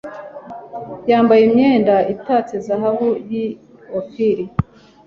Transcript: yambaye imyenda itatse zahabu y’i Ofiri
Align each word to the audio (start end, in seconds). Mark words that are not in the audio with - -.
yambaye 1.09 1.41
imyenda 1.45 1.95
itatse 2.13 2.53
zahabu 2.67 3.07
y’i 3.29 3.45
Ofiri 3.99 4.43